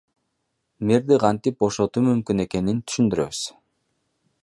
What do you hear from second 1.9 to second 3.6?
мүмкүн экенин түшүндүрөбүз.